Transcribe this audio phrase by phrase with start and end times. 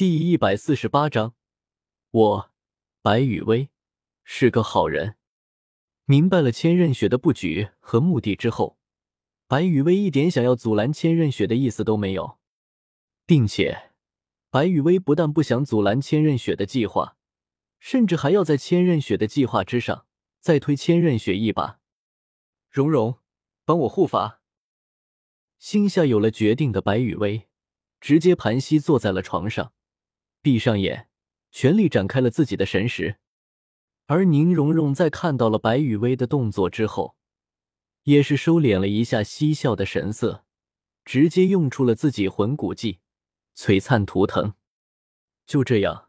[0.00, 1.34] 第一百四十八章，
[2.10, 2.50] 我
[3.02, 3.68] 白雨薇
[4.24, 5.16] 是个好人。
[6.06, 8.78] 明白了千仞雪的布局和目的之后，
[9.46, 12.38] 白雨薇一点想要阻拦千仞雪的意思都没有，
[13.26, 13.90] 并且
[14.48, 17.18] 白雨薇不但不想阻拦千仞雪的计划，
[17.78, 20.06] 甚至还要在千仞雪的计划之上
[20.40, 21.78] 再推千仞雪一把。
[22.70, 23.18] 蓉蓉，
[23.66, 24.40] 帮我护法。
[25.58, 27.50] 心下有了决定的白雨薇，
[28.00, 29.74] 直接盘膝坐在了床上。
[30.42, 31.08] 闭上眼，
[31.50, 33.16] 全力展开了自己的神识。
[34.06, 37.14] 而宁荣荣在看到了白雨薇的动作之后，
[38.04, 40.44] 也是收敛了一下嬉笑的神色，
[41.04, 43.00] 直接用出了自己魂骨技——
[43.54, 44.54] 璀璨图腾。
[45.46, 46.08] 就这样，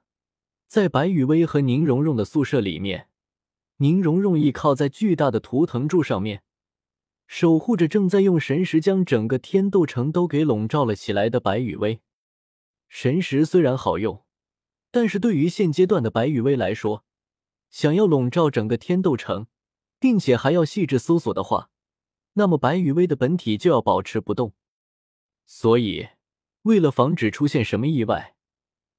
[0.68, 3.10] 在白雨薇和宁荣荣的宿舍里面，
[3.78, 6.44] 宁荣荣倚靠在巨大的图腾柱上面，
[7.28, 12.02] 守护着正在用神识将整个天斗城都给笼罩了起来的白雨薇。
[12.94, 14.26] 神识虽然好用，
[14.92, 17.06] 但是对于现阶段的白羽薇来说，
[17.70, 19.48] 想要笼罩整个天斗城，
[19.98, 21.70] 并且还要细致搜索的话，
[22.34, 24.54] 那么白羽薇的本体就要保持不动。
[25.46, 26.10] 所以，
[26.64, 28.36] 为了防止出现什么意外，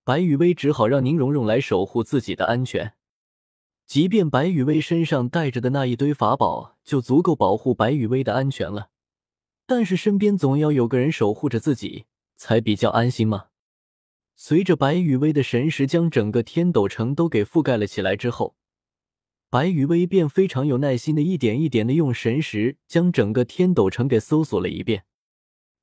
[0.04, 2.94] 白羽薇只好让宁荣荣来守护自己的安全。
[3.86, 8.88] 即便白羽薇身上带着的那一堆法宝就足够保护白羽薇的安全了，
[9.66, 13.48] 但是身边总要有个人守护着自己，才比较安心嘛。
[14.34, 18.56] 随着白羽薇的神识将整个天斗城都给覆盖了起来之后，
[19.50, 25.04] 白羽薇便非常有耐心的一点一点的用神识将整个天斗城给搜索了一遍，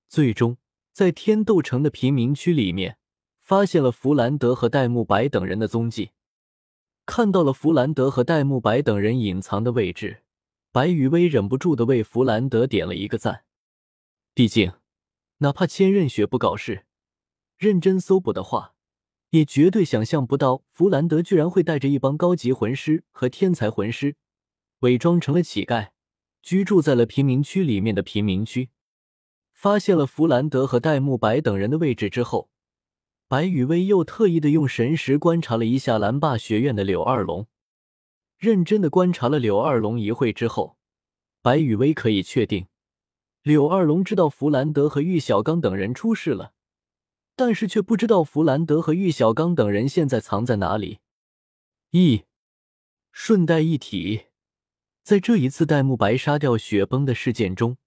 [0.08, 0.58] 最终
[0.92, 2.98] 在天斗城的贫民区里面
[3.40, 6.12] 发现了弗兰德和戴沐白等人的踪迹。
[7.06, 10.24] 看到了弗兰德和戴沐白等人隐藏的位置，
[10.72, 13.46] 白羽薇忍不住的为弗兰德点了一个赞。
[14.34, 14.74] 毕竟，
[15.38, 16.86] 哪怕千仞雪不搞事。
[17.60, 18.74] 认真搜捕的话，
[19.32, 24.16] 也绝对想象不到弗兰德居然会带着一帮高级魂师和天才魂师，
[24.80, 25.90] 伪装成了乞丐，
[26.42, 28.70] 居住在了贫民区里面的贫民区。
[29.52, 32.50] 发现了弗兰德和戴沐白等人的位置之后，
[33.28, 37.46] 白雨薇又特意的用神识观察了一下蓝霸学院的柳二龙。
[38.38, 40.78] 认真的观察了柳二龙一会之后，
[41.42, 42.68] 白雨薇可以确定，
[43.44, 46.54] 柳二龙知道弗兰德和玉小刚等人出事了。
[47.40, 51.00] 但是却不知道弗兰德和玉小刚等人现在藏在哪里。
[51.92, 52.26] 一
[53.14, 54.26] 顺带一提，
[55.04, 57.78] 在这一次戴沐白杀掉雪崩的事件中，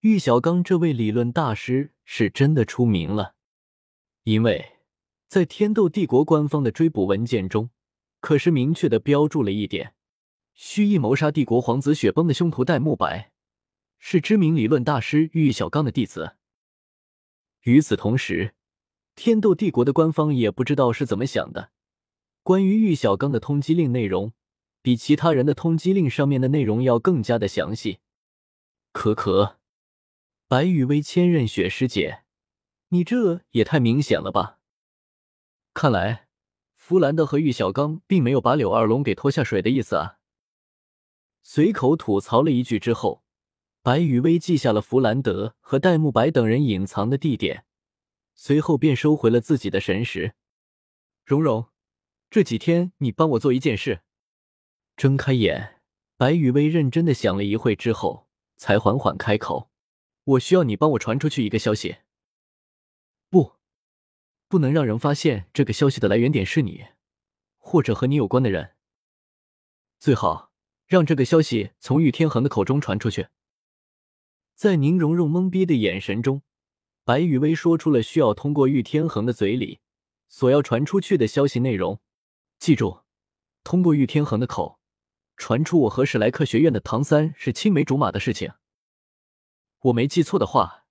[0.00, 3.36] 玉小刚这位理论大师是真的出名了，
[4.24, 4.78] 因为
[5.28, 7.70] 在天斗帝国官方的追捕文件中，
[8.18, 9.94] 可是明确的标注了一点：
[10.54, 13.30] 蓄意谋杀帝国皇子雪崩的凶徒戴沐白，
[14.00, 16.36] 是知名理论大师玉小刚的弟子。
[17.60, 18.56] 与此同时。
[19.14, 21.70] 天斗帝国的官方也不知道是怎么想的，
[22.42, 24.32] 关于玉小刚的通缉令内容，
[24.80, 27.98] 比其他人的通缉令上面的内容要更加的详细。
[28.92, 29.58] 可可，
[30.48, 32.24] 白羽薇千仞雪师姐，
[32.88, 34.58] 你这也太明显了吧？
[35.74, 36.26] 看来
[36.74, 40.18] 弗兰德和玉小刚并没有把柳二龙给拖下水的意思啊。
[41.42, 43.22] 随口吐槽了一句之后，
[43.82, 47.64] 白羽薇记下了弗兰德和戴沐白等人隐藏的地点。
[48.34, 50.34] 随后便收回了自己的神识。
[51.24, 51.68] 蓉蓉，
[52.30, 54.02] 这几天你帮我做一件事。
[54.96, 55.80] 睁开眼，
[56.16, 59.70] 白雨薇认真的想了一会之后，才缓缓开口
[60.24, 61.98] ：“我需要你帮我传出去一个消息。
[63.30, 63.54] 不，
[64.48, 66.86] 不能让人发现这个消息的来源点是你，
[67.56, 68.76] 或者和你有关的人。
[69.98, 70.52] 最好
[70.86, 73.28] 让这个消息从玉天恒的口中传出去。”
[74.54, 76.42] 在宁荣荣懵逼的眼神中。
[77.04, 79.80] 白雨薇说出了需要通过玉天恒的嘴里
[80.28, 82.00] 所要传出去的消息内容。
[82.60, 83.00] 记住，
[83.64, 84.78] 通过玉天恒的口
[85.36, 88.52] 传出我和史莱克学院的唐三是青梅竹马的事情。
[89.80, 90.84] 我没记错的话，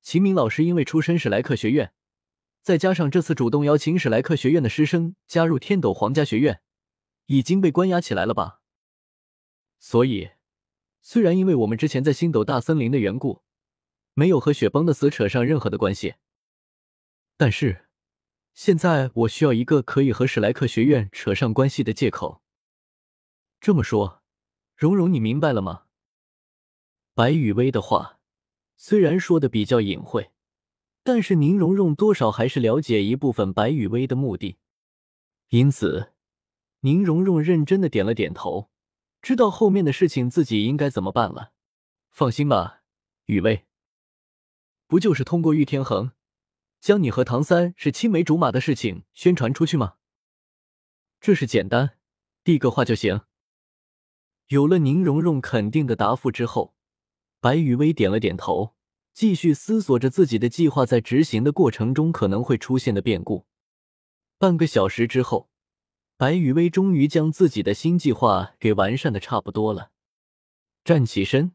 [0.00, 1.92] 秦明老师因为出身史莱克学院，
[2.62, 6.62] 再加上这次主动邀请史莱克学院的师生加入天斗皇家学院，
[7.26, 8.62] 已经被关押起来了吧？
[9.78, 10.30] 所以，
[11.02, 13.42] 虽然因为我们之前在星斗大森林的缘故。
[14.18, 16.16] 没有和雪崩的死扯上任何的关系，
[17.36, 17.86] 但是
[18.52, 22.42] 现在我需要一个可以和史莱克学院扯上关系的借口。
[23.60, 24.24] 这么说，
[24.74, 25.84] 蓉蓉，你明白了吗？
[27.14, 28.18] 白雨薇的话
[28.76, 30.32] 虽然说的比较隐晦，
[31.04, 34.58] 但是宁荣荣多少还是了解一部分白雨薇的目的，
[35.50, 36.12] 因此
[36.80, 38.68] 宁荣荣认真的点了点头，
[39.22, 41.52] 知道后面的事情自己应该怎么办了。
[42.10, 42.82] 放心吧，
[43.26, 43.67] 雨薇。
[44.88, 46.12] 不就是通过玉天恒，
[46.80, 49.96] 将你和唐三是青梅竹马的事情宣传出去吗？
[51.20, 51.98] 这是简单，
[52.42, 53.20] 递个话就行。
[54.46, 56.74] 有了宁荣荣肯定的答复之后，
[57.38, 58.74] 白雨薇点了点头，
[59.12, 63.46] 继续思索着自己的计划在执行的过程中可能会出现的变故。
[64.38, 65.50] 半个小时之后，
[66.16, 69.90] 白雨薇终于将自己的新计划给完善的差不多了。
[70.82, 71.52] 站起身，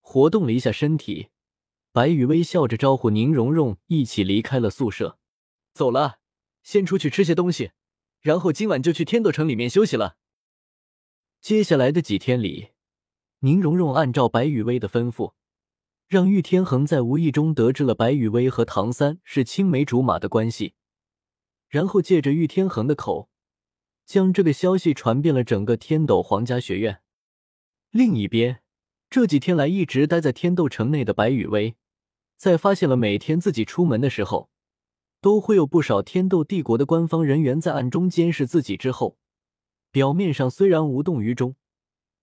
[0.00, 1.30] 活动了一下身体，
[1.96, 5.18] 白雨薇笑着招呼宁荣荣一起离开了宿舍。
[5.72, 6.18] 走了，
[6.62, 7.70] 先出去吃些东西，
[8.20, 10.18] 然后今晚就去天斗城里面休息了。
[11.40, 12.72] 接下来的几天里，
[13.38, 15.32] 宁荣荣按照白雨薇的吩咐，
[16.06, 20.74] 让玉天恒在无意中得知了白雨薇和唐三是青梅竹马的关系。
[21.70, 23.30] 然后借着玉天恒的口，
[24.04, 27.00] 将这个消息传遍了整个天斗皇家学院。
[27.88, 28.60] 另一边，
[29.08, 31.74] 这几天来一直待在天斗城内的白羽薇，
[32.36, 34.50] 在发现了每天自己出门的时候，
[35.20, 39.18] 都会有不少天斗帝国的官方人员在暗中监视自己之后，
[39.90, 41.56] 表面上虽然无动于衷，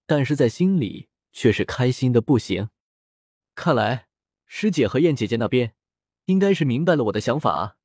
[0.05, 2.69] 但是在心里却是开心的不行。
[3.55, 4.07] 看来
[4.45, 5.73] 师姐和燕姐姐那边，
[6.25, 7.75] 应该是明白了我的想法啊。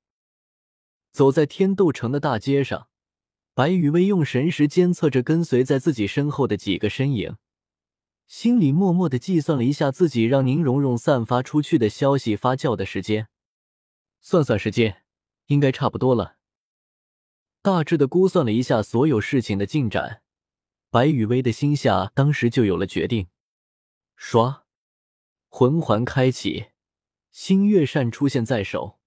[1.11, 2.89] 走在天斗城的大街上，
[3.55, 7.37] 白羽薇用神识监测着跟随在自己身后的几个身影，
[8.29, 13.29] 心里默默的计算了一下自己让宁荣荣散发出去的消息发酵的时间。
[14.21, 15.03] 算算时间，
[15.47, 16.37] 应该差不多了。
[17.63, 20.23] 大致的估算了一下所有事情的进展，
[20.91, 23.29] 白羽薇的心下当时就有了决定。
[24.19, 24.61] 唰，
[25.49, 26.67] 魂环开启，
[27.31, 28.99] 星月扇出现在手。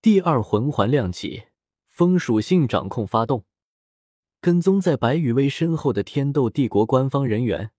[0.00, 1.48] 第二魂环亮起，
[1.86, 3.44] 风属性掌控发动。
[4.40, 7.72] 跟踪在白羽薇身后的天斗帝国官方人员，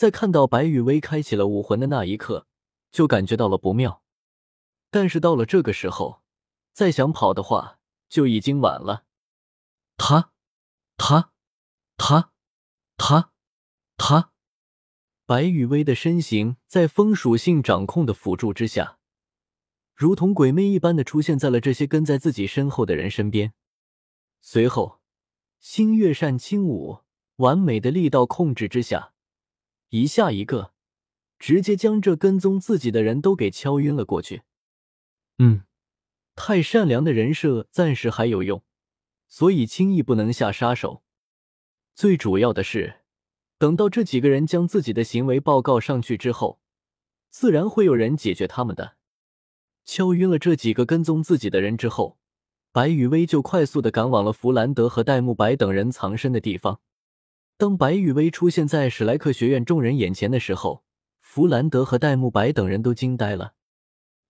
[0.00, 2.46] 在看到白羽薇开启了武魂的那一刻，
[2.90, 4.02] 就感觉到了不妙。
[4.90, 6.22] 但是到了这个时候，
[6.72, 9.04] 再想跑的话，就已经晚了。
[9.98, 10.32] 他，
[10.96, 11.32] 他，
[11.98, 12.32] 他，
[12.96, 13.32] 他，
[13.98, 14.32] 他，
[15.26, 18.96] 白羽薇的身形在风属性掌控的辅助之下。
[19.94, 23.52] 如同鬼魅一般的出现在了这些跟在自己身后的人身边，
[24.40, 25.00] 随后
[25.58, 27.00] 星月扇轻舞，
[27.36, 29.12] 完美的力道控制之下，
[29.90, 30.72] 一下一个，
[31.38, 34.42] 直接将这跟踪自己的人都给敲晕了过去。
[35.38, 35.62] 嗯，
[36.34, 38.62] 太善良的人设暂时还有用，
[39.28, 41.02] 所以轻易不能下杀手。
[41.94, 43.00] 最主要的是，
[43.58, 46.60] 等到这几个人将自己的行为报告上去之后，
[47.28, 48.96] 自然会有人解决他们的。
[49.84, 52.18] 敲晕了这几个跟踪自己的人之后，
[52.70, 56.80] 白雨薇就快速的赶往了弗兰德和戴沐白等人藏身的地方。
[57.60, 60.82] 当白雨薇出现在史莱克学院众人眼前的时候，
[61.20, 63.52] 弗兰德和戴沐白等人都惊呆了。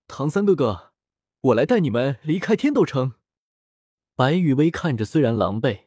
[0.08, 0.92] 唐三哥哥，
[1.42, 3.12] 我来带你们离开天斗城。
[4.16, 5.82] 白雨薇看着虽然狼狈，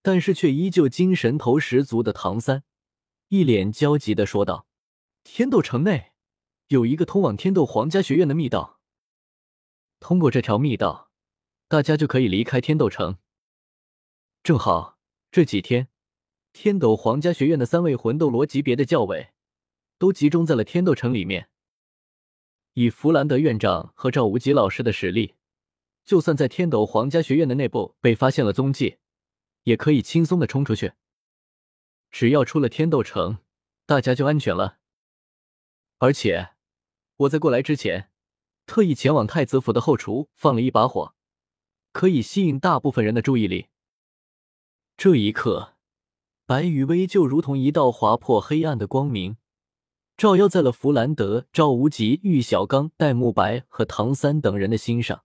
[0.00, 2.62] 但是却依旧精神头十足的唐三，
[3.30, 4.68] 一脸焦急的说道
[5.24, 6.12] ：“天斗城内
[6.68, 8.78] 有一个通往天斗皇家学院的密道。”
[9.98, 11.10] 通过这条密道，
[11.66, 13.18] 大家就可以离开天斗城。
[14.44, 15.00] 正好
[15.32, 15.88] 这几天，
[16.58, 19.28] 天斗皇家学院的三位魂斗罗级别的教委
[19.98, 21.50] 都集中在了天斗城里面。
[22.72, 25.34] 以弗兰德院长和赵无极老师的实力，
[26.06, 28.96] 就算在天斗皇家学院的内部被发现了踪迹，
[29.64, 30.94] 也可以轻松的冲出去。
[32.10, 33.36] 只要出了天斗城，
[33.84, 34.78] 大家就安全了。
[35.98, 36.52] 而且
[37.16, 38.10] 我在过来之前。
[38.64, 41.14] 特意前往太子府的后厨放了一把火，
[41.92, 43.68] 可以吸引大部分人的注意力。
[44.96, 45.75] 这一刻，
[46.48, 49.36] 白羽薇就如同一道划破黑暗的光明，
[50.16, 55.24] 照耀在了弗兰德、赵无极、玉小刚、戴沐白和唐三等人的心上。